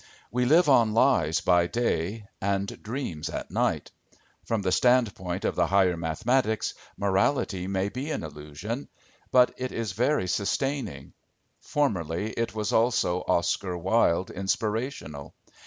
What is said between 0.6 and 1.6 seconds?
on lies